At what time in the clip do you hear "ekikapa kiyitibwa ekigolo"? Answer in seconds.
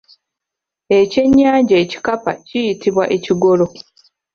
1.83-3.65